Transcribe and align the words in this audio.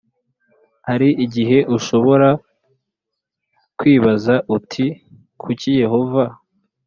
Hari 0.87 1.09
igihe 1.25 1.57
ushobora 1.77 2.29
kwibaza 3.77 4.35
uti 4.57 4.85
kuki 5.41 5.69
yehova 5.81 6.23